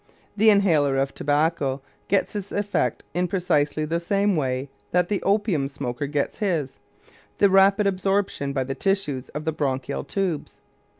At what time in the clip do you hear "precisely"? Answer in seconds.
3.27-3.85